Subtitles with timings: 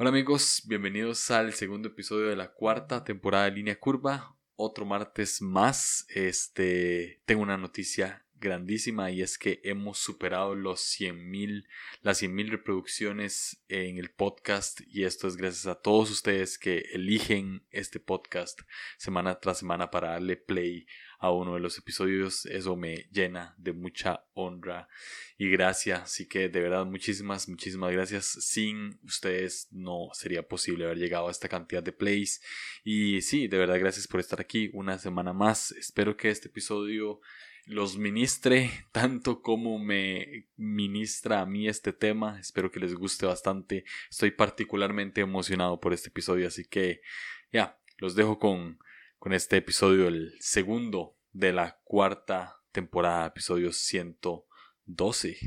[0.00, 4.34] Hola amigos, bienvenidos al segundo episodio de la cuarta temporada de Línea Curva.
[4.56, 6.06] Otro martes más.
[6.08, 11.66] Este, tengo una noticia grandísima y es que hemos superado los 100.000,
[12.00, 17.66] las 100.000 reproducciones en el podcast y esto es gracias a todos ustedes que eligen
[17.70, 18.62] este podcast
[18.96, 20.86] semana tras semana para darle play
[21.20, 22.46] a uno de los episodios.
[22.46, 24.88] Eso me llena de mucha honra
[25.38, 26.02] y gracia.
[26.02, 28.26] Así que de verdad muchísimas, muchísimas gracias.
[28.26, 32.42] Sin ustedes no sería posible haber llegado a esta cantidad de plays.
[32.82, 35.72] Y sí, de verdad gracias por estar aquí una semana más.
[35.72, 37.20] Espero que este episodio
[37.66, 42.40] los ministre tanto como me ministra a mí este tema.
[42.40, 43.84] Espero que les guste bastante.
[44.10, 47.02] Estoy particularmente emocionado por este episodio, así que
[47.52, 48.78] ya, los dejo con,
[49.20, 55.38] con este episodio, el segundo de la cuarta temporada, episodio 112.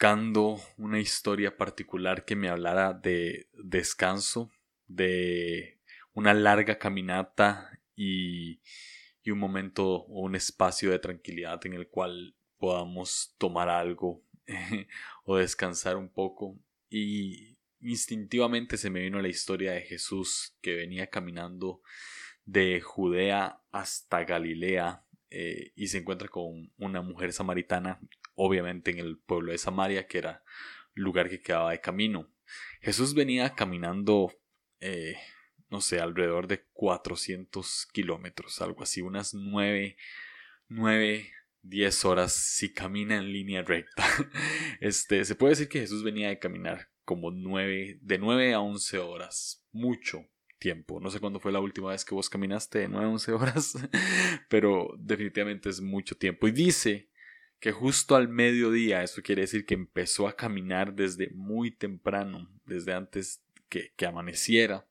[0.00, 4.50] Buscando una historia particular que me hablara de descanso,
[4.86, 5.78] de
[6.14, 8.62] una larga caminata y,
[9.26, 14.24] un momento o un espacio de tranquilidad en el cual podamos tomar algo
[15.24, 16.58] o descansar un poco.
[16.88, 21.82] Y instintivamente se me vino la historia de Jesús que venía caminando
[22.46, 28.00] de Judea hasta Galilea eh, y se encuentra con una mujer samaritana
[28.42, 30.42] obviamente en el pueblo de Samaria, que era
[30.94, 32.32] lugar que quedaba de camino.
[32.80, 34.32] Jesús venía caminando,
[34.80, 35.16] eh,
[35.68, 39.96] no sé, alrededor de 400 kilómetros, algo así, unas 9,
[40.68, 41.30] 9,
[41.62, 44.04] 10 horas si camina en línea recta.
[44.80, 48.98] Este, se puede decir que Jesús venía de caminar como 9, de 9 a 11
[48.98, 50.26] horas, mucho
[50.58, 50.98] tiempo.
[51.00, 53.74] No sé cuándo fue la última vez que vos caminaste de 9 a 11 horas,
[54.48, 56.48] pero definitivamente es mucho tiempo.
[56.48, 57.10] Y dice
[57.60, 62.94] que justo al mediodía, eso quiere decir que empezó a caminar desde muy temprano, desde
[62.94, 64.86] antes que, amaneciera,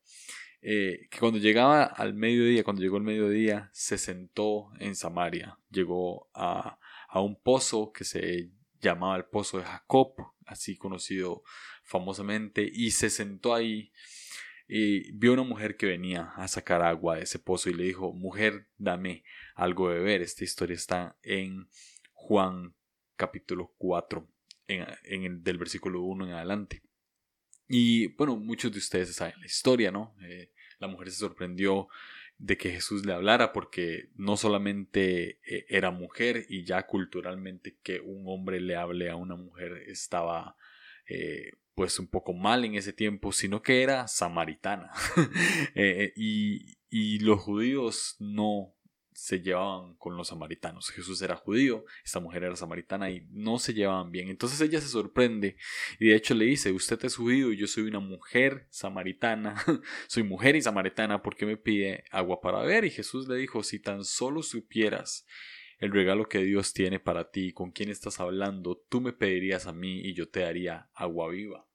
[0.61, 6.29] eh, que cuando llegaba al mediodía, cuando llegó el mediodía, se sentó en Samaria, llegó
[6.33, 10.13] a, a un pozo que se llamaba el pozo de Jacob,
[10.45, 11.43] así conocido
[11.83, 13.91] famosamente, y se sentó ahí
[14.71, 18.13] y vio una mujer que venía a sacar agua de ese pozo y le dijo,
[18.13, 19.23] mujer, dame
[19.55, 20.21] algo de beber.
[20.21, 21.67] Esta historia está en
[22.19, 22.75] Juan
[23.15, 24.27] capítulo 4,
[24.67, 26.83] en, el, del versículo 1 en adelante.
[27.67, 30.15] Y bueno, muchos de ustedes saben la historia, ¿no?
[30.23, 31.87] Eh, la mujer se sorprendió
[32.37, 37.99] de que Jesús le hablara porque no solamente eh, era mujer y ya culturalmente que
[37.99, 40.55] un hombre le hable a una mujer estaba
[41.07, 44.91] eh, pues un poco mal en ese tiempo, sino que era samaritana.
[46.15, 48.75] y, y, los judíos no
[49.19, 50.91] se llevaban con los samaritanos.
[50.91, 54.29] Jesús era judío, esta mujer era samaritana y no se llevaban bien.
[54.29, 55.57] Entonces ella se sorprende
[55.99, 59.55] y de hecho le dice, usted es judío y yo soy una mujer samaritana,
[60.07, 62.85] soy mujer y samaritana, ¿por qué me pide agua para beber?
[62.85, 65.27] Y Jesús le dijo, si tan solo supieras
[65.79, 69.73] el regalo que Dios tiene para ti, con quién estás hablando, tú me pedirías a
[69.73, 71.68] mí y yo te daría agua viva.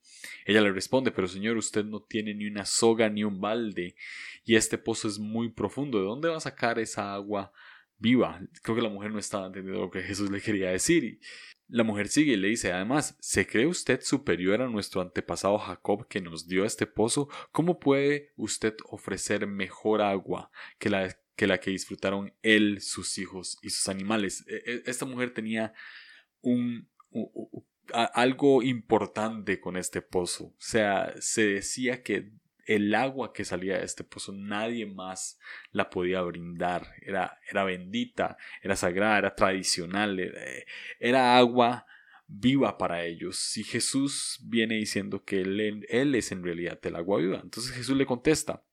[0.44, 3.96] Ella le responde, pero señor, usted no tiene ni una soga ni un balde,
[4.44, 5.98] y este pozo es muy profundo.
[5.98, 7.52] ¿De dónde va a sacar esa agua
[7.98, 8.40] viva?
[8.62, 11.20] Creo que la mujer no estaba entendiendo lo que Jesús le quería decir.
[11.68, 16.06] La mujer sigue y le dice, además, ¿se cree usted superior a nuestro antepasado Jacob
[16.08, 17.28] que nos dio este pozo?
[17.52, 23.58] ¿Cómo puede usted ofrecer mejor agua que la que, la que disfrutaron él, sus hijos
[23.62, 24.44] y sus animales?
[24.46, 25.72] E, e, esta mujer tenía
[26.42, 26.88] un,
[27.92, 30.44] algo importante con este pozo.
[30.46, 32.32] O sea, se decía que
[32.66, 35.38] el agua que salía de este pozo nadie más
[35.70, 36.86] la podía brindar.
[37.02, 40.18] Era, era bendita, era sagrada, era tradicional,
[40.98, 41.86] era, agua
[42.26, 43.56] viva para ellos.
[43.56, 47.40] Y Jesús viene diciendo que él, él es en realidad el agua viva.
[47.42, 48.64] Entonces Jesús le contesta,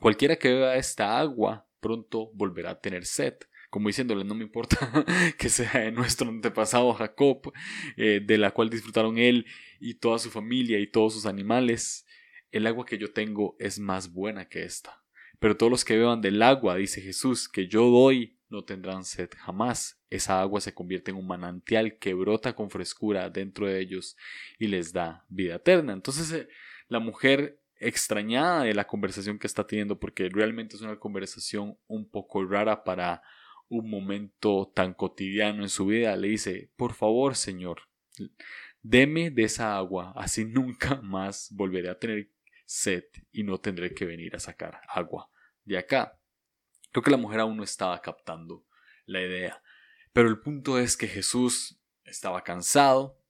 [0.00, 3.34] cualquiera que beba esta agua pronto volverá a tener sed
[3.74, 4.78] como diciéndole, no me importa
[5.36, 7.52] que sea nuestro antepasado Jacob,
[7.96, 9.46] eh, de la cual disfrutaron él
[9.80, 12.06] y toda su familia y todos sus animales,
[12.52, 15.02] el agua que yo tengo es más buena que esta.
[15.40, 19.30] Pero todos los que beban del agua, dice Jesús, que yo doy no tendrán sed
[19.36, 20.00] jamás.
[20.08, 24.16] Esa agua se convierte en un manantial que brota con frescura dentro de ellos
[24.56, 25.94] y les da vida eterna.
[25.94, 26.48] Entonces eh,
[26.86, 32.08] la mujer extrañada de la conversación que está teniendo, porque realmente es una conversación un
[32.08, 33.20] poco rara para
[33.78, 37.82] un momento tan cotidiano en su vida, le dice, por favor, Señor,
[38.82, 42.30] deme de esa agua, así nunca más volveré a tener
[42.66, 45.30] sed y no tendré que venir a sacar agua
[45.64, 46.18] de acá.
[46.90, 48.64] Creo que la mujer aún no estaba captando
[49.06, 49.62] la idea.
[50.12, 53.20] Pero el punto es que Jesús estaba cansado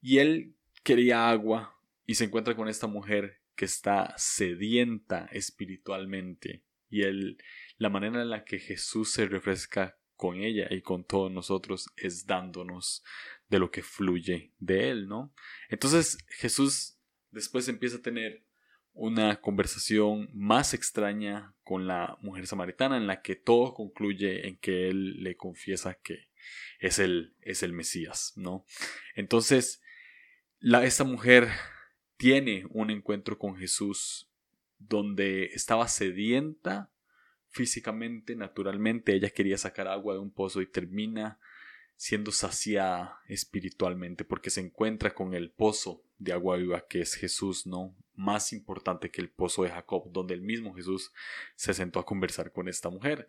[0.00, 7.02] y él quería agua y se encuentra con esta mujer que está sedienta espiritualmente y
[7.02, 7.38] él,
[7.82, 12.26] la manera en la que Jesús se refresca con ella y con todos nosotros es
[12.26, 13.02] dándonos
[13.48, 15.34] de lo que fluye de él, ¿no?
[15.68, 16.96] Entonces Jesús
[17.32, 18.44] después empieza a tener
[18.92, 24.88] una conversación más extraña con la mujer samaritana en la que todo concluye en que
[24.88, 26.28] él le confiesa que
[26.78, 28.64] es el, es el Mesías, ¿no?
[29.16, 29.82] Entonces,
[30.60, 31.48] la, esta mujer
[32.16, 34.30] tiene un encuentro con Jesús
[34.78, 36.91] donde estaba sedienta
[37.52, 41.38] físicamente, naturalmente, ella quería sacar agua de un pozo y termina
[41.96, 47.66] siendo saciada espiritualmente porque se encuentra con el pozo de agua viva que es Jesús,
[47.66, 47.94] ¿no?
[48.14, 51.12] Más importante que el pozo de Jacob, donde el mismo Jesús
[51.54, 53.28] se sentó a conversar con esta mujer.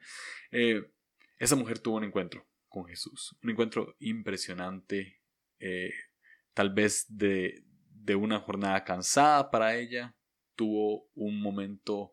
[0.51, 0.89] Eh,
[1.37, 5.21] esa mujer tuvo un encuentro con Jesús, un encuentro impresionante,
[5.59, 5.93] eh,
[6.53, 10.15] tal vez de, de una jornada cansada para ella,
[10.55, 12.11] tuvo un momento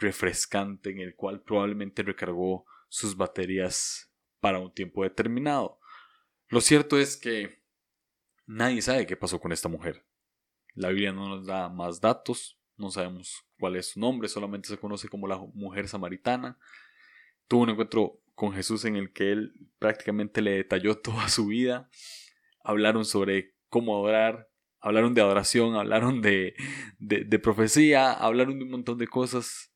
[0.00, 4.10] refrescante en el cual probablemente recargó sus baterías
[4.40, 5.78] para un tiempo determinado.
[6.48, 7.62] Lo cierto es que
[8.46, 10.04] nadie sabe qué pasó con esta mujer.
[10.74, 14.78] La Biblia no nos da más datos, no sabemos cuál es su nombre, solamente se
[14.78, 16.58] conoce como la mujer samaritana.
[17.46, 21.88] Tuvo un encuentro con Jesús en el que él prácticamente le detalló toda su vida.
[22.64, 24.48] Hablaron sobre cómo adorar,
[24.80, 26.54] hablaron de adoración, hablaron de,
[26.98, 29.69] de, de profecía, hablaron de un montón de cosas.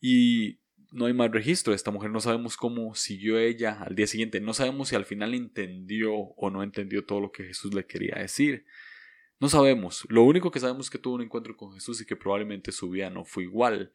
[0.00, 0.60] Y
[0.92, 4.54] no hay más registro esta mujer, no sabemos cómo siguió ella al día siguiente, no
[4.54, 8.64] sabemos si al final entendió o no entendió todo lo que Jesús le quería decir.
[9.38, 12.16] No sabemos, lo único que sabemos es que tuvo un encuentro con Jesús y que
[12.16, 13.92] probablemente su vida no fue igual.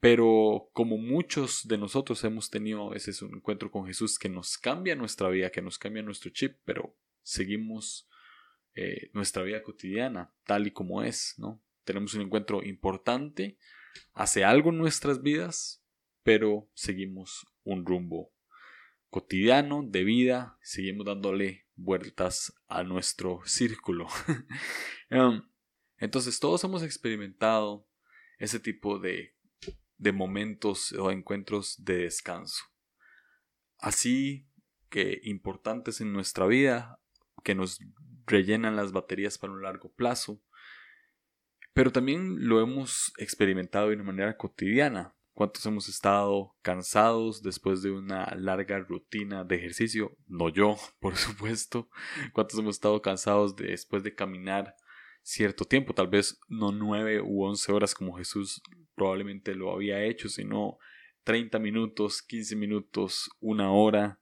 [0.00, 5.28] Pero como muchos de nosotros hemos tenido ese encuentro con Jesús que nos cambia nuestra
[5.28, 8.08] vida, que nos cambia nuestro chip, pero seguimos
[8.74, 11.60] eh, nuestra vida cotidiana tal y como es, ¿no?
[11.82, 13.56] Tenemos un encuentro importante,
[14.12, 15.84] hace algo en nuestras vidas,
[16.22, 18.32] pero seguimos un rumbo
[19.10, 24.08] cotidiano de vida, seguimos dándole vueltas a nuestro círculo.
[25.10, 25.42] Um,
[25.98, 27.88] entonces todos hemos experimentado
[28.38, 29.34] ese tipo de,
[29.96, 32.64] de momentos o encuentros de descanso.
[33.78, 34.48] Así
[34.90, 37.00] que importantes en nuestra vida,
[37.44, 37.80] que nos
[38.26, 40.42] rellenan las baterías para un largo plazo,
[41.78, 45.14] pero también lo hemos experimentado de una manera cotidiana.
[45.32, 50.16] ¿Cuántos hemos estado cansados después de una larga rutina de ejercicio?
[50.26, 51.88] No yo, por supuesto.
[52.32, 54.74] ¿Cuántos hemos estado cansados después de caminar
[55.22, 55.94] cierto tiempo?
[55.94, 58.60] Tal vez no nueve u once horas como Jesús
[58.96, 60.78] probablemente lo había hecho, sino
[61.22, 64.18] 30 minutos, 15 minutos, una hora.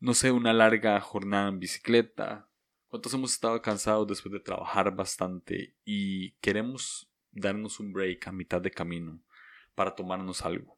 [0.00, 2.47] No sé, una larga jornada en bicicleta.
[2.88, 8.60] ¿Cuántos hemos estado cansados después de trabajar bastante y queremos darnos un break a mitad
[8.60, 9.22] de camino?
[9.78, 10.76] para tomarnos algo,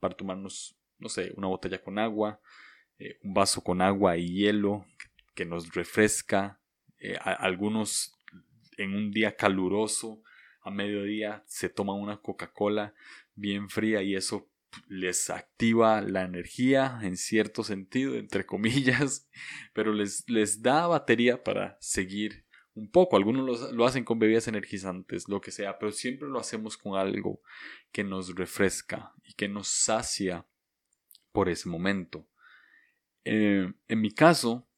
[0.00, 2.40] para tomarnos, no sé, una botella con agua,
[2.98, 4.84] eh, un vaso con agua y hielo
[5.36, 6.60] que, nos refresca,
[6.98, 8.18] eh, algunos
[8.78, 10.24] en un día caluroso,
[10.60, 12.94] a mediodía, se toman una Coca-Cola
[13.36, 14.50] bien fría y eso
[14.88, 19.28] les activa la energía en cierto sentido, entre comillas,
[19.72, 23.16] pero les, les da batería para seguir un poco.
[23.16, 27.40] Algunos lo, hacen con bebidas energizantes, lo que sea, pero siempre lo hacemos con algo
[27.90, 30.46] que nos refresca y que nos sacia
[31.32, 32.26] por ese momento.
[33.24, 34.68] Eh, en mi caso,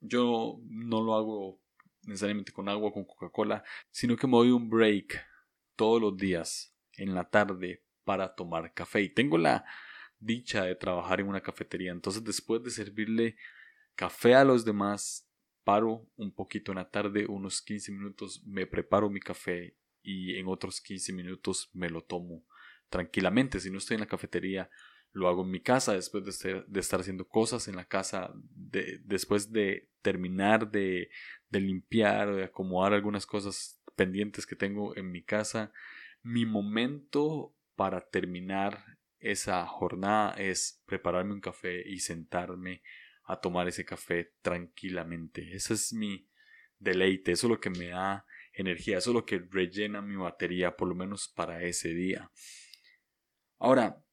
[0.00, 1.60] yo no lo hago
[2.02, 5.20] necesariamente con agua con Coca-Cola, sino que me doy un break
[5.76, 9.02] todos los días en la tarde para tomar café.
[9.02, 9.66] Y tengo la
[10.18, 11.92] dicha de trabajar en una cafetería.
[11.92, 13.36] Entonces, después de servirle
[13.94, 15.28] café a los demás,
[15.62, 20.48] paro un poquito en la tarde, unos 15 minutos, me preparo mi café y en
[20.48, 22.46] otros 15 minutos me lo tomo
[22.88, 23.60] tranquilamente.
[23.60, 24.70] Si no estoy en la cafetería,
[25.12, 28.32] lo hago en mi casa después de, estar haciendo cosas en la casa,
[29.04, 31.10] después de terminar de,
[31.50, 35.74] de limpiar, de acomodar algunas cosas pendientes que tengo en mi casa.
[36.22, 42.82] Mi momento para terminar esa jornada es prepararme un café y sentarme
[43.22, 45.54] a tomar ese café tranquilamente.
[45.54, 46.28] Ese es mi
[46.80, 50.76] deleite, eso es lo que me da energía, eso es lo que rellena mi batería,
[50.76, 52.32] por lo menos para ese día.
[53.60, 54.04] Ahora,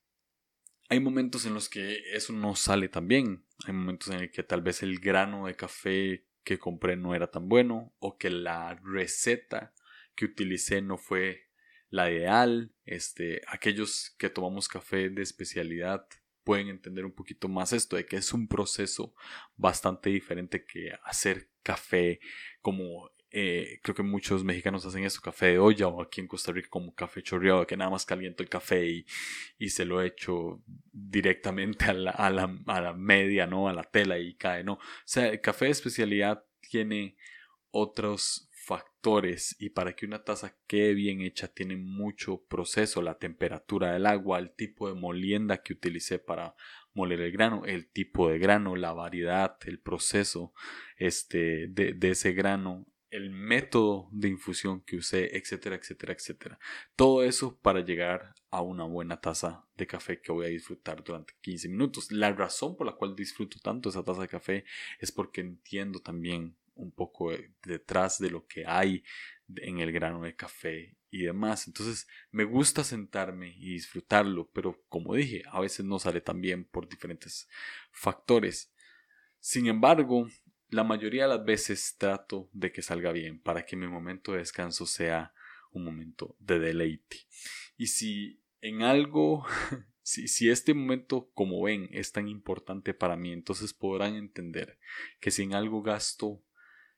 [0.88, 3.48] hay momentos en los que eso no sale tan bien.
[3.66, 7.32] Hay momentos en los que tal vez el grano de café que compré no era
[7.32, 9.74] tan bueno o que la receta
[10.14, 11.45] que utilicé no fue
[11.90, 12.72] la ideal.
[12.86, 16.08] Este, aquellos que tomamos café de especialidad
[16.44, 19.16] pueden entender un poquito más esto de que es un proceso
[19.56, 22.20] bastante diferente que hacer café
[22.62, 26.54] como eh, creo que muchos mexicanos hacen esto, café de olla o aquí en Costa
[26.54, 29.06] Rica como café chorreado, que nada más caliento el café y,
[29.58, 30.64] y se lo echo
[30.94, 33.68] directamente a la, a, la, a la, media, ¿no?
[33.68, 34.76] A la tela y cae, ¿no?
[34.76, 37.18] O sea, el café de especialidad tiene
[37.72, 43.94] otros factores y para que una taza quede bien hecha tiene mucho proceso, la temperatura
[43.94, 46.56] del agua, el tipo de molienda que utilicé para
[46.94, 50.54] moler el grano, el tipo de grano, la variedad, el proceso
[50.98, 56.60] este, de, de ese grano, el método de infusión que usé, etcétera, etcétera, etcétera.
[56.96, 61.36] Todo eso para llegar a una buena taza de café que voy a disfrutar durante
[61.42, 62.12] 15 minutos.
[62.12, 64.66] La razón por la cual disfruto tanto esa taza de café
[65.00, 67.32] es porque entiendo también un poco
[67.64, 69.04] detrás de lo que hay
[69.58, 71.68] en el grano de café y demás.
[71.68, 76.66] Entonces me gusta sentarme y disfrutarlo, pero como dije, a veces no sale tan bien
[76.66, 77.48] por diferentes
[77.92, 78.74] factores.
[79.40, 80.28] Sin embargo,
[80.70, 84.40] la mayoría de las veces trato de que salga bien para que mi momento de
[84.40, 85.34] descanso sea
[85.72, 87.18] un momento de deleite.
[87.78, 89.46] Y si en algo,
[90.02, 94.80] si, si este momento, como ven, es tan importante para mí, entonces podrán entender
[95.20, 96.42] que si en algo gasto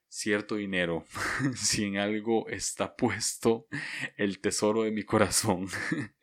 [0.08, 1.06] cierto dinero,
[1.56, 3.68] si en algo está puesto
[4.18, 5.68] el tesoro de mi corazón,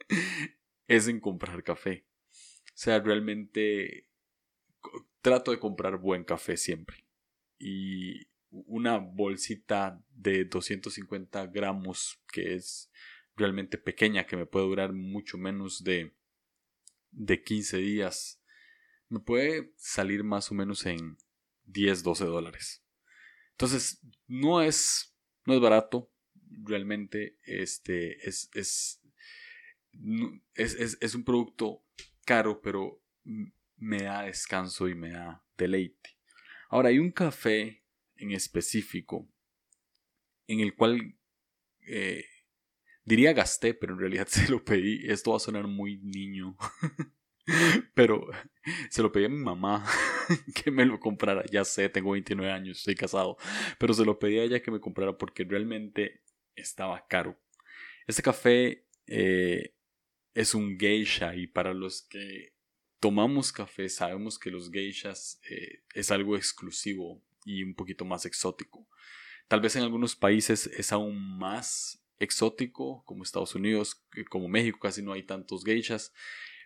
[0.88, 2.06] es en comprar café.
[2.30, 4.08] O sea, realmente
[5.20, 7.06] trato de comprar buen café siempre
[7.58, 12.90] y una bolsita de 250 gramos que es
[13.36, 16.14] realmente pequeña que me puede durar mucho menos de,
[17.10, 18.42] de 15 días
[19.08, 21.16] me puede salir más o menos en
[21.64, 22.83] 10 12 dólares
[23.54, 26.11] entonces no es no es barato
[26.62, 29.00] realmente este es es,
[30.54, 31.84] es, es un producto
[32.25, 33.02] caro pero
[33.76, 36.14] me da descanso y me da deleite
[36.75, 37.84] Ahora, hay un café
[38.16, 39.28] en específico
[40.49, 41.16] en el cual
[41.87, 42.25] eh,
[43.04, 45.08] diría gasté, pero en realidad se lo pedí.
[45.08, 46.56] Esto va a sonar muy niño.
[47.94, 48.26] pero
[48.90, 49.86] se lo pedí a mi mamá
[50.54, 51.44] que me lo comprara.
[51.50, 53.36] Ya sé, tengo 29 años, estoy casado.
[53.78, 56.22] Pero se lo pedí a ella que me comprara porque realmente
[56.54, 57.38] estaba caro.
[58.06, 59.74] Este café eh,
[60.34, 62.54] es un geisha y para los que
[63.00, 68.88] tomamos café sabemos que los geishas eh, es algo exclusivo y un poquito más exótico.
[69.48, 75.02] Tal vez en algunos países es aún más exótico, como Estados Unidos, como México, casi
[75.02, 76.14] no hay tantos geishas,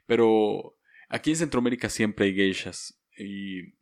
[0.09, 0.79] pero
[1.11, 3.75] aquí en Centroamérica siempre hay geishas y,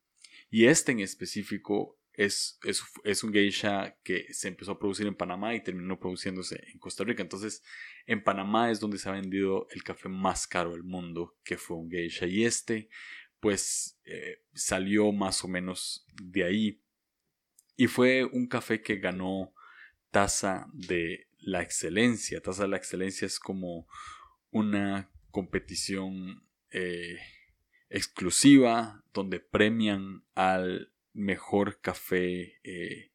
[0.51, 2.59] y este en específico es,
[3.05, 7.05] es, un geisha que se empezó a producir en Panamá y terminó produciéndose en Costa
[7.05, 7.23] Rica.
[7.23, 7.63] Entonces,
[8.07, 11.77] en Panamá es donde se ha vendido el café más caro del mundo, que fue
[11.77, 12.27] un geisha.
[12.27, 12.89] Y este,
[13.39, 16.83] pues, eh, salió más o menos de ahí.
[17.77, 19.53] Y fue un café que ganó
[20.11, 22.41] taza de la excelencia.
[22.41, 23.87] Taza de la excelencia es como
[24.51, 27.19] una competición eh,
[27.91, 33.13] exclusiva donde premian al mejor café eh,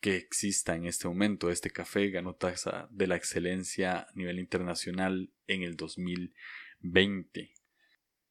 [0.00, 1.50] que exista en este momento.
[1.52, 7.54] Este café ganó taza de la excelencia a nivel internacional en el 2020.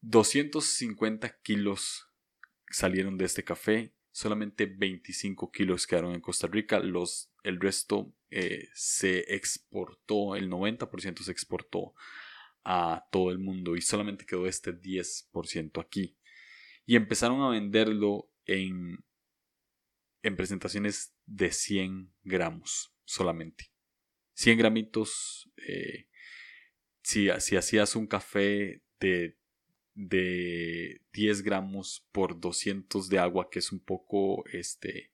[0.02, 2.10] 250 kilos
[2.70, 8.68] salieron de este café, solamente 25 kilos quedaron en Costa Rica, los, el resto eh,
[8.74, 11.94] se exportó, el 90% se exportó
[12.64, 16.18] a todo el mundo y solamente quedó este 10% aquí.
[16.86, 19.04] Y empezaron a venderlo en,
[20.24, 23.72] en presentaciones de 100 gramos solamente.
[24.34, 26.08] 100 gramitos, eh,
[27.02, 29.38] si, si hacías un café de,
[29.94, 35.12] de 10 gramos por 200 de agua, que es un poco este,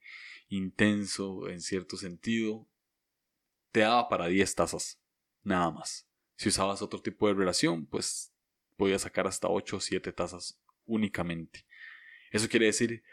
[0.50, 2.68] intenso en cierto sentido,
[3.72, 5.02] te daba para 10 tazas,
[5.44, 6.08] nada más.
[6.38, 8.34] Si usabas otro tipo de relación, pues
[8.78, 11.66] podías sacar hasta 8 o 7 tazas únicamente.
[12.32, 13.04] Eso quiere decir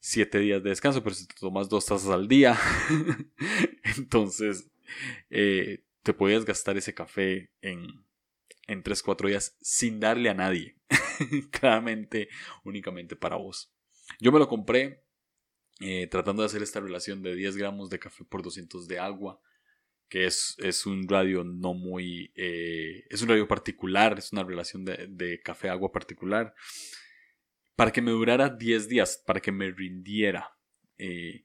[0.00, 2.58] siete días de descanso, pero si te tomas dos tazas al día,
[3.96, 4.68] entonces
[5.30, 8.04] eh, te podías gastar ese café en,
[8.66, 10.76] en 3-4 días sin darle a nadie.
[11.50, 12.28] Claramente,
[12.64, 13.72] únicamente para vos.
[14.20, 15.04] Yo me lo compré
[15.80, 19.40] eh, tratando de hacer esta relación de 10 gramos de café por 200 de agua,
[20.08, 22.32] que es, es un radio no muy...
[22.34, 26.54] Eh, es un radio particular, es una relación de, de café-agua particular,
[27.76, 30.56] para que me durara 10 días, para que me rindiera.
[30.98, 31.44] Eh,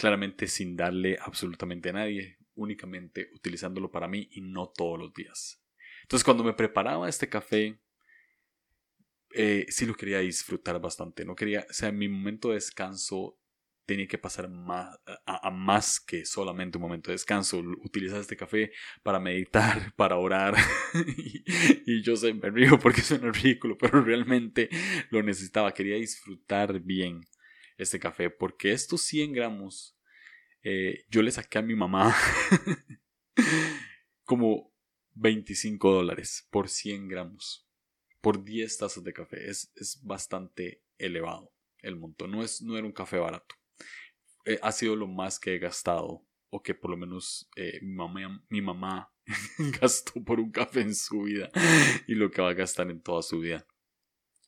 [0.00, 5.62] claramente sin darle absolutamente a nadie, únicamente utilizándolo para mí y no todos los días.
[6.02, 7.78] Entonces cuando me preparaba este café,
[9.34, 11.26] eh, sí lo quería disfrutar bastante.
[11.26, 13.38] No quería, o sea, mi momento de descanso
[13.90, 17.58] tenía que pasar más, a, más que solamente un momento de descanso.
[17.82, 18.70] Utilizar este café
[19.02, 20.54] para meditar, para orar.
[21.86, 24.68] y, yo sé, me río porque suena ridículo, pero realmente
[25.10, 25.74] lo necesitaba.
[25.74, 27.22] Quería disfrutar bien
[27.78, 29.98] este café porque estos 100 gramos
[30.62, 32.14] eh, yo le saqué a mi mamá
[34.24, 34.72] como
[35.14, 37.66] 25 dólares por 100 gramos
[38.20, 39.50] por 10 tazas de café.
[39.50, 42.28] Es, es bastante elevado el monto.
[42.28, 43.59] No, es, no era un café barato.
[44.50, 46.26] Eh, ha sido lo más que he gastado.
[46.52, 49.12] O que por lo menos eh, mi mamá, mi mamá
[49.80, 51.50] gastó por un café en su vida.
[52.06, 53.66] Y lo que va a gastar en toda su vida.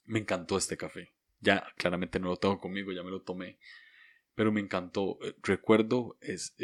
[0.05, 1.15] Me encantó este café.
[1.41, 3.59] Ya claramente no lo tengo conmigo, ya me lo tomé.
[4.35, 5.19] Pero me encantó.
[5.23, 6.57] Eh, recuerdo, es,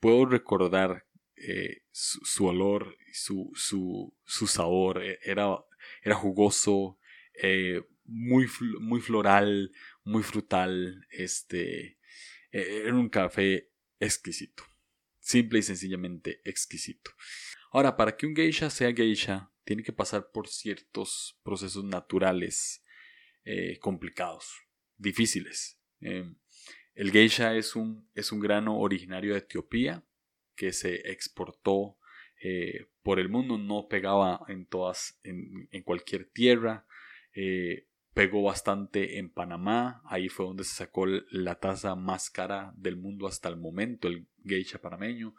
[0.00, 1.06] puedo recordar
[1.90, 5.02] su, su, olor, su, su, su sabor.
[5.02, 5.58] Era
[6.02, 6.98] era jugoso,
[7.42, 8.46] eh, muy,
[8.80, 9.72] muy floral,
[10.04, 11.06] muy frutal.
[11.10, 11.98] Este, eh,
[12.54, 14.64] era un café exquisito.
[15.20, 17.10] Simple y sencillamente exquisito.
[17.72, 22.84] Ahora, para que un geisha sea geisha, tiene que pasar por ciertos procesos naturales
[23.44, 24.62] eh, complicados,
[24.96, 25.80] difíciles.
[26.00, 30.04] el geisha es un, es un grano originario de Etiopía
[30.54, 31.98] que se exportó
[32.42, 36.86] eh, por el mundo, no pegaba en todas, en, cualquier tierra.
[37.34, 42.96] Eh, pegó bastante en Panamá, ahí fue donde se sacó la taza más cara del
[42.96, 45.34] mundo hasta el momento, el geisha panameño.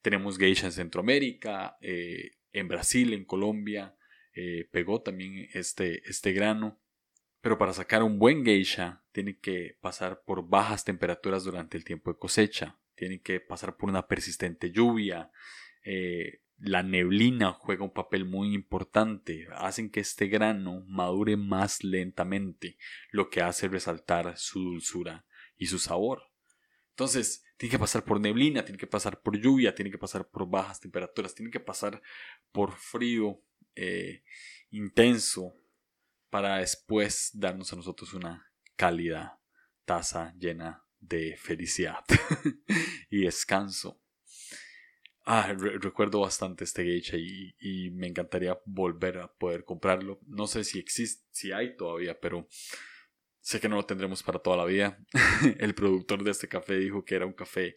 [0.00, 3.94] Tenemos geisha en Centroamérica, eh, en Brasil, en Colombia,
[4.70, 6.80] pegó también este, este grano.
[7.42, 12.12] Pero para sacar un buen geisha tiene que pasar por bajas temperaturas durante el tiempo
[12.12, 15.30] de cosecha, tiene que pasar por una persistente lluvia,
[16.60, 22.76] la neblina juega un papel muy importante, hacen que este grano madure más lentamente,
[23.10, 25.24] lo que hace resaltar su dulzura
[25.56, 26.22] y su sabor.
[26.90, 30.48] Entonces, tiene que pasar por neblina, tiene que pasar por lluvia, tiene que pasar por
[30.48, 32.02] bajas temperaturas, tiene que pasar
[32.52, 33.42] por frío
[33.74, 34.22] eh,
[34.70, 35.54] intenso
[36.28, 39.40] para después darnos a nosotros una cálida
[39.84, 42.04] taza llena de felicidad
[43.10, 44.00] y descanso.
[45.24, 50.18] Ah, recuerdo bastante este geisha y, me encantaría volver a poder comprarlo.
[50.26, 52.48] No sé si existe, si hay todavía, pero
[53.40, 54.98] sé que no lo tendremos para toda la vida.
[55.58, 57.76] El productor de este café dijo que era un café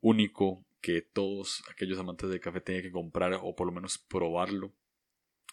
[0.00, 4.74] único que todos aquellos amantes del café tenían que comprar o por lo menos probarlo.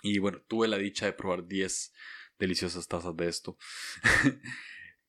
[0.02, 1.94] Y bueno, tuve la dicha de probar 10
[2.40, 3.58] deliciosas tazas de esto.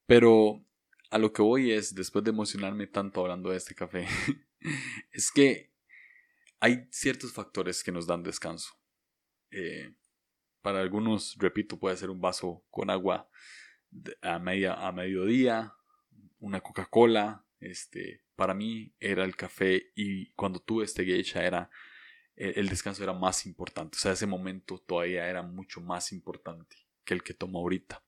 [0.06, 0.64] pero
[1.10, 4.06] a lo que voy es, después de emocionarme tanto hablando de este café,
[5.12, 5.72] es que
[6.60, 8.74] hay ciertos factores que nos dan descanso.
[9.50, 9.94] Eh,
[10.60, 13.28] para algunos, repito, puede ser un vaso con agua
[14.22, 15.74] a, media, a mediodía,
[16.38, 17.44] una Coca-Cola.
[17.60, 21.70] Este, para mí era el café y cuando tuve este geisha era
[22.38, 23.96] el descanso era más importante.
[23.96, 28.04] O sea, ese momento todavía era mucho más importante que el que tomo ahorita.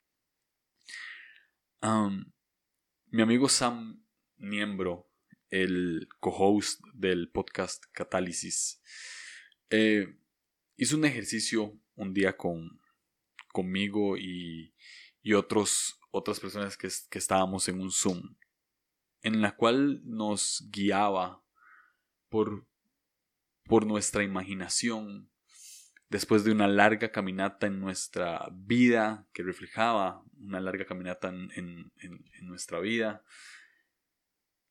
[3.06, 4.04] mi amigo Sam
[4.36, 5.09] Niembro
[5.50, 8.80] el co-host del podcast Catálisis,
[9.70, 10.16] eh,
[10.76, 12.80] hizo un ejercicio un día con,
[13.52, 14.74] conmigo y,
[15.22, 18.36] y otros, otras personas que, que estábamos en un Zoom,
[19.22, 21.42] en la cual nos guiaba
[22.28, 22.66] por,
[23.64, 25.30] por nuestra imaginación
[26.08, 31.92] después de una larga caminata en nuestra vida, que reflejaba una larga caminata en, en,
[31.96, 33.24] en nuestra vida,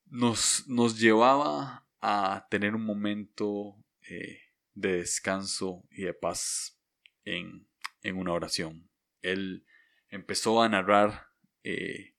[0.10, 3.76] nos, nos llevaba a tener un momento
[4.10, 4.40] eh,
[4.74, 6.80] de descanso y de paz
[7.24, 7.68] en,
[8.02, 8.90] en, una oración.
[9.22, 9.66] Él
[10.10, 11.28] empezó a narrar
[11.64, 12.16] eh,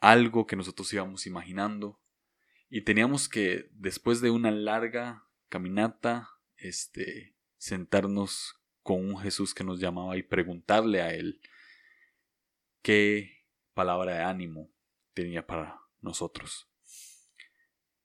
[0.00, 2.00] algo que nosotros íbamos imaginando
[2.68, 9.80] y teníamos que, después de una larga caminata, este, sentarnos con un Jesús que nos
[9.80, 11.40] llamaba y preguntarle a él
[12.82, 14.70] qué palabra de ánimo
[15.14, 16.68] tenía para nosotros.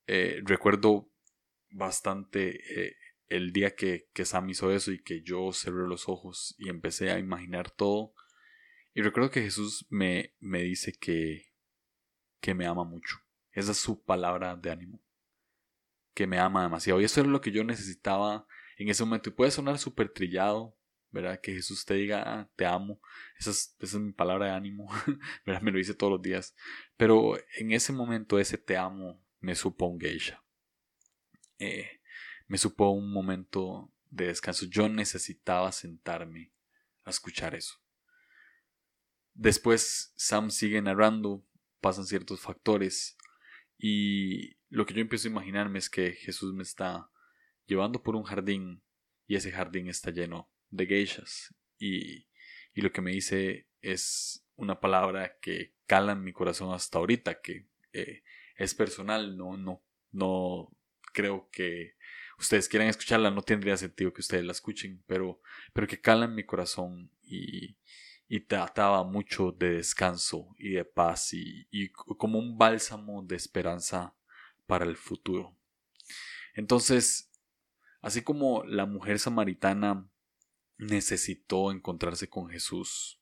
[0.08, 1.10] Eh, recuerdo
[1.70, 2.96] bastante eh,
[3.28, 7.12] el día que, que Sam hizo eso y que yo cerré los ojos y empecé
[7.12, 8.14] a imaginar todo,
[8.94, 11.54] y recuerdo que Jesús me, me dice que,
[12.42, 13.18] que me ama mucho.
[13.52, 15.02] Esa es su palabra de ánimo.
[16.14, 17.00] Que me ama demasiado.
[17.00, 18.46] Y eso es lo que yo necesitaba
[18.78, 19.30] en ese momento.
[19.30, 20.78] Y puede sonar súper trillado,
[21.10, 21.40] ¿verdad?
[21.40, 23.00] Que Jesús te diga, ah, te amo.
[23.40, 24.90] Esa es, esa es mi palabra de ánimo,
[25.46, 25.62] ¿verdad?
[25.62, 26.54] Me lo dice todos los días.
[26.98, 30.44] Pero en ese momento ese te amo me supo un geisha.
[31.60, 32.00] Eh,
[32.48, 34.66] me supo un momento de descanso.
[34.66, 36.52] Yo necesitaba sentarme
[37.04, 37.76] a escuchar eso.
[39.34, 41.46] Después Sam sigue narrando,
[41.80, 43.18] pasan ciertos factores
[43.78, 47.10] y lo que yo empiezo a imaginarme es que Jesús me está
[47.66, 48.84] llevando por un jardín
[49.28, 52.28] y ese jardín está lleno de geishas y,
[52.74, 57.42] y lo que me dice es una palabra que cala en mi corazón hasta ahorita,
[57.42, 58.24] que eh,
[58.62, 60.70] es personal, no, no, no
[61.14, 61.96] creo que
[62.38, 65.42] ustedes quieran escucharla, no tendría sentido que ustedes la escuchen, pero,
[65.74, 67.78] pero que cala en mi corazón y,
[68.28, 74.16] y trataba mucho de descanso y de paz y, y como un bálsamo de esperanza
[74.68, 75.58] para el futuro.
[76.54, 77.32] Entonces,
[78.02, 80.08] así como la mujer samaritana
[80.78, 83.22] necesitó encontrarse con Jesús,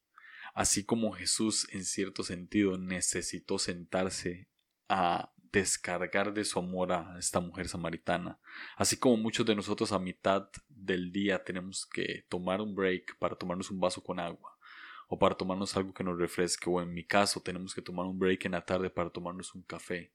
[0.53, 4.49] así como Jesús en cierto sentido necesitó sentarse
[4.89, 8.39] a descargar de su amor a esta mujer samaritana,
[8.75, 13.35] así como muchos de nosotros a mitad del día tenemos que tomar un break para
[13.35, 14.59] tomarnos un vaso con agua
[15.07, 18.19] o para tomarnos algo que nos refresque, o en mi caso tenemos que tomar un
[18.19, 20.13] break en la tarde para tomarnos un café.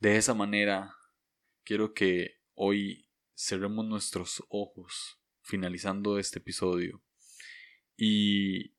[0.00, 0.96] De esa manera,
[1.64, 7.02] quiero que hoy cerremos nuestros ojos, finalizando este episodio,
[7.94, 8.74] y,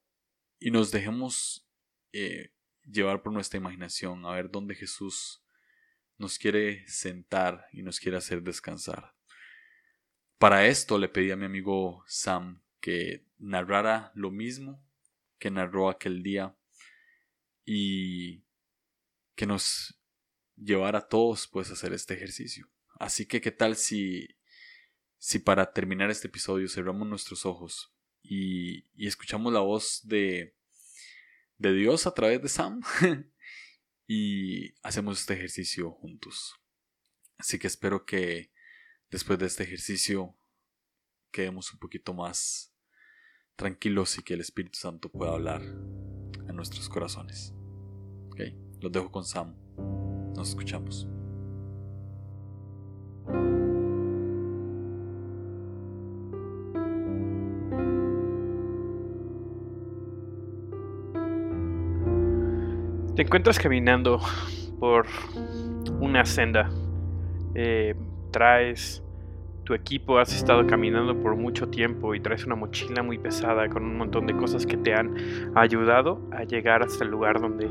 [0.59, 1.69] y nos dejemos
[2.11, 2.54] eh,
[2.89, 5.43] llevar por nuestra imaginación a ver dónde Jesús
[6.17, 9.13] nos quiere sentar y nos quiere hacer descansar.
[10.37, 14.85] Para esto le pedí a mi amigo Sam que narrara lo mismo
[15.39, 16.55] que narró aquel día
[17.65, 18.43] y
[19.35, 19.99] que nos
[20.55, 22.69] llevara a todos pues a hacer este ejercicio.
[22.99, 24.27] Así que qué tal si
[25.17, 30.54] si para terminar este episodio cerramos nuestros ojos y, y escuchamos la voz de
[31.57, 32.81] de Dios a través de Sam
[34.07, 36.55] y hacemos este ejercicio juntos.
[37.37, 38.51] Así que espero que
[39.09, 40.37] después de este ejercicio
[41.31, 42.73] quedemos un poquito más
[43.55, 47.53] tranquilos y que el Espíritu Santo pueda hablar a nuestros corazones.
[48.29, 48.41] Ok,
[48.81, 49.55] los dejo con Sam.
[50.35, 51.07] Nos escuchamos.
[63.15, 64.19] Te encuentras caminando
[64.77, 65.07] por
[66.01, 66.69] una senda.
[67.53, 67.95] Eh,
[68.31, 69.01] traes
[69.63, 73.83] tu equipo, has estado caminando por mucho tiempo y traes una mochila muy pesada con
[73.85, 75.15] un montón de cosas que te han
[75.55, 77.69] ayudado a llegar hasta el lugar donde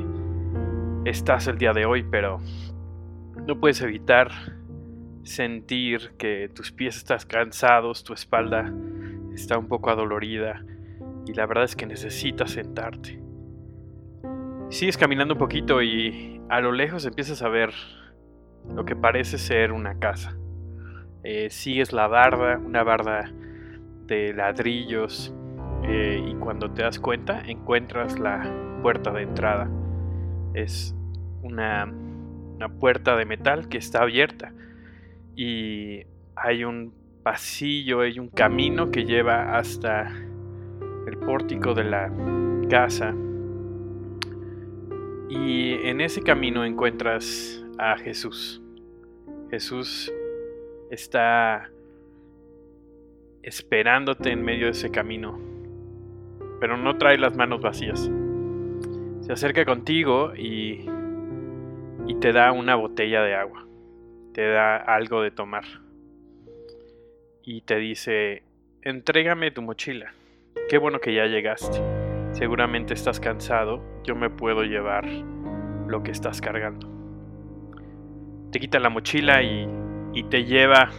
[1.05, 2.41] estás el día de hoy, pero
[3.47, 4.31] no puedes evitar
[5.25, 8.73] sentir que tus pies están cansados, tu espalda
[9.35, 10.65] está un poco adolorida
[11.27, 13.24] y la verdad es que necesitas sentarte.
[14.75, 17.71] Sigues caminando un poquito y a lo lejos empiezas a ver
[18.75, 20.37] lo que parece ser una casa.
[21.23, 23.31] Eh, sigues la barda, una barda
[24.07, 25.33] de ladrillos
[25.85, 29.71] eh, y cuando te das cuenta encuentras la puerta de entrada.
[30.55, 30.93] Es
[31.43, 34.53] una, una puerta de metal que está abierta
[35.37, 36.03] y
[36.35, 40.11] hay un pasillo, hay un camino que lleva hasta
[41.07, 42.11] el pórtico de la
[42.69, 43.15] casa.
[45.29, 48.63] Y en ese camino encuentras a Jesús.
[49.51, 50.13] Jesús
[50.91, 51.71] está
[53.43, 55.39] esperándote en medio de ese camino,
[56.61, 58.11] pero no trae las manos vacías.
[59.21, 60.87] Se acerca contigo y,
[62.07, 63.67] y te da una botella de agua,
[64.33, 65.65] te da algo de tomar
[67.43, 68.43] y te dice,
[68.83, 70.15] entrégame tu mochila,
[70.69, 71.81] qué bueno que ya llegaste,
[72.35, 75.07] seguramente estás cansado, yo me puedo llevar
[75.89, 76.93] lo que estás cargando.
[78.53, 79.67] Te quita la mochila y
[80.15, 80.91] y te lleva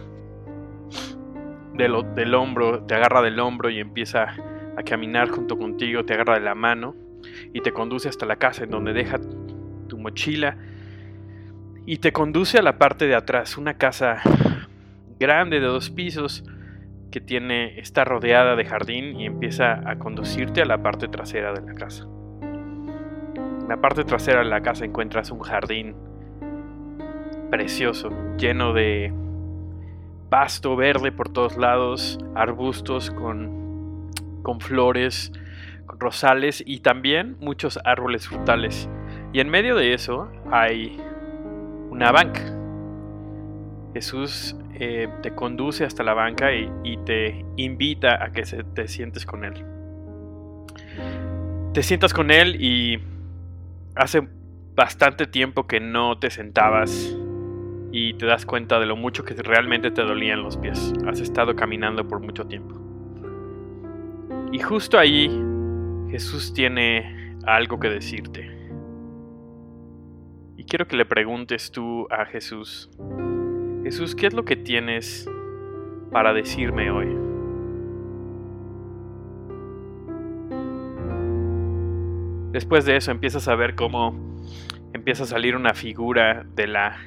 [1.72, 4.26] del, del hombro, te agarra del hombro y empieza
[4.76, 6.94] a caminar junto contigo, te agarra de la mano
[7.52, 9.18] y te conduce hasta la casa en donde deja
[9.88, 10.58] tu mochila
[11.86, 14.20] y te conduce a la parte de atrás, una casa
[15.18, 16.44] grande de dos pisos
[17.20, 21.74] tiene está rodeada de jardín y empieza a conducirte a la parte trasera de la
[21.74, 22.06] casa.
[22.42, 25.96] En la parte trasera de la casa encuentras un jardín
[27.50, 29.12] precioso, lleno de
[30.28, 34.10] pasto verde por todos lados, arbustos con,
[34.42, 35.32] con flores,
[35.86, 38.88] con rosales y también muchos árboles frutales.
[39.32, 41.00] Y en medio de eso hay
[41.90, 42.55] una banca.
[43.96, 48.42] Jesús eh, te conduce hasta la banca y, te invita a que
[48.74, 49.64] te sientes con Él.
[51.72, 53.00] Te sientas con Él y
[53.94, 54.28] hace
[54.74, 57.16] bastante tiempo que no te sentabas
[57.90, 60.92] y te das cuenta de lo mucho que realmente te dolían los pies.
[61.06, 62.78] Has estado caminando por mucho tiempo.
[64.52, 65.30] Y justo ahí
[66.10, 68.46] Jesús tiene algo que decirte.
[70.58, 72.90] Y quiero que le preguntes tú a Jesús,
[73.86, 75.30] Jesús, ¿qué es lo que tienes
[76.10, 77.06] para decirme hoy?
[82.50, 84.12] Después de eso empiezas a ver cómo
[84.92, 86.98] empieza a salir una figura de la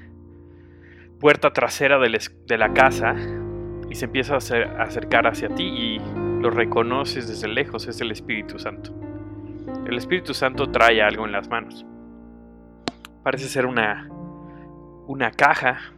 [1.19, 3.13] puerta trasera de la casa
[3.89, 5.99] y se empieza a acercar hacia ti y
[6.39, 8.95] lo reconoces desde lejos, es el Espíritu Santo.
[9.85, 11.85] El Espíritu Santo trae algo en las manos.
[13.21, 14.07] Parece ser una,
[15.07, 15.91] una caja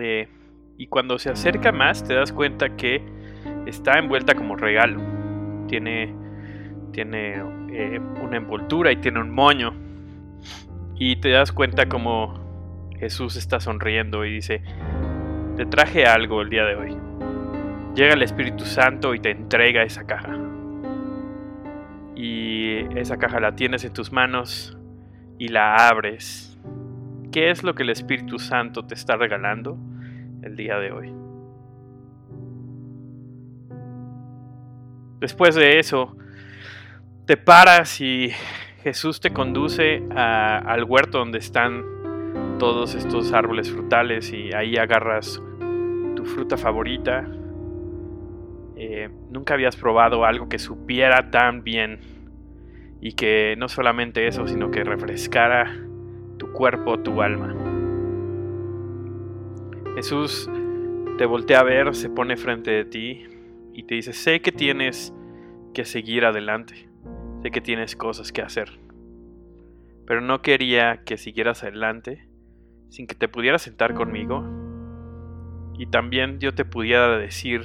[0.00, 0.28] eh,
[0.78, 3.02] y cuando se acerca más te das cuenta que
[3.66, 5.00] está envuelta como regalo.
[5.68, 6.14] Tiene,
[6.92, 9.74] tiene eh, una envoltura y tiene un moño.
[10.94, 14.62] Y te das cuenta como Jesús está sonriendo y dice,
[15.56, 16.96] te traje algo el día de hoy.
[17.94, 20.38] Llega el Espíritu Santo y te entrega esa caja.
[22.14, 24.78] Y esa caja la tienes en tus manos
[25.38, 26.51] y la abres.
[27.32, 29.78] ¿Qué es lo que el Espíritu Santo te está regalando
[30.42, 31.14] el día de hoy?
[35.18, 36.14] Después de eso,
[37.24, 38.32] te paras y
[38.82, 45.40] Jesús te conduce al huerto donde están todos estos árboles frutales y ahí agarras
[46.14, 47.26] tu fruta favorita.
[48.76, 51.98] Eh, nunca habías probado algo que supiera tan bien
[53.00, 55.72] y que no solamente eso, sino que refrescara
[56.42, 57.54] tu cuerpo, tu alma.
[59.94, 60.50] Jesús
[61.16, 63.28] te voltea a ver, se pone frente de ti
[63.72, 65.14] y te dice, sé que tienes
[65.72, 66.88] que seguir adelante,
[67.42, 68.80] sé que tienes cosas que hacer,
[70.04, 72.26] pero no quería que siguieras adelante
[72.88, 74.44] sin que te pudieras sentar conmigo
[75.78, 77.62] y también yo te pudiera decir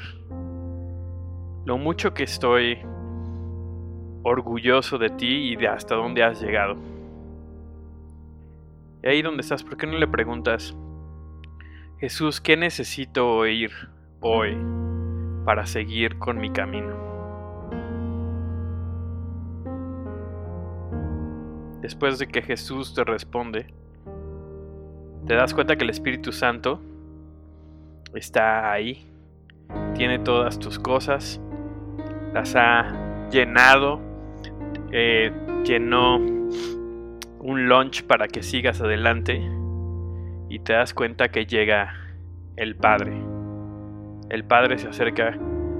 [1.65, 2.77] lo mucho que estoy
[4.21, 6.96] orgulloso de ti y de hasta dónde has llegado.
[9.03, 10.75] Y ahí donde estás, ¿por qué no le preguntas,
[11.99, 13.71] Jesús, ¿qué necesito oír
[14.21, 14.57] hoy
[15.45, 16.95] para seguir con mi camino?
[21.81, 23.67] Después de que Jesús te responde,
[25.25, 26.81] te das cuenta que el Espíritu Santo
[28.13, 29.05] está ahí,
[29.95, 31.39] tiene todas tus cosas,
[32.33, 33.99] las ha llenado,
[34.91, 35.31] eh,
[35.63, 36.19] llenó
[37.47, 39.41] un launch para que sigas adelante
[40.49, 41.93] y te das cuenta que llega
[42.57, 43.13] el Padre.
[44.29, 45.39] El Padre se acerca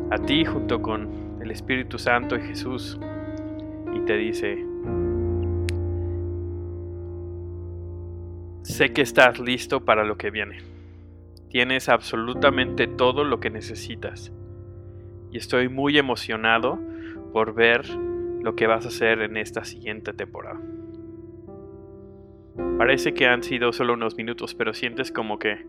[0.10, 2.98] a ti junto con el Espíritu Santo y Jesús
[3.94, 4.66] y te dice,
[8.62, 10.60] Sé que estás listo para lo que viene.
[11.50, 14.32] Tienes absolutamente todo lo que necesitas.
[15.34, 16.80] Y estoy muy emocionado
[17.34, 20.62] por ver lo que vas a hacer en esta siguiente temporada.
[22.78, 25.66] Parece que han sido solo unos minutos, pero sientes como que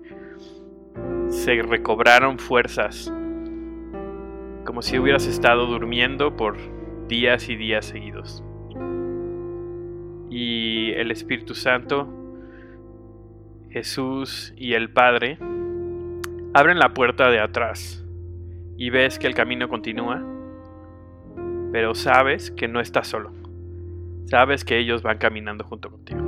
[1.29, 3.13] se recobraron fuerzas.
[4.65, 6.57] Como si hubieras estado durmiendo por
[7.09, 8.45] días y días seguidos.
[10.31, 12.15] Y el Espíritu Santo
[13.71, 15.39] Jesús y el Padre
[16.55, 18.05] abren la puerta de atrás
[18.77, 20.23] y ves que el camino continúa,
[21.73, 23.33] pero sabes que no estás solo.
[24.25, 26.28] Sabes que ellos van caminando junto contigo.